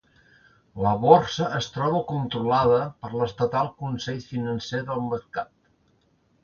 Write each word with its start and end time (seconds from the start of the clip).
La 0.85 0.93
borsa 1.03 1.49
es 1.59 1.67
troba 1.75 2.01
controlada 2.13 2.81
per 3.05 3.13
l'estatal 3.19 3.73
Consell 3.85 4.21
Financer 4.33 4.83
de 4.91 5.01
Mercat. 5.13 5.55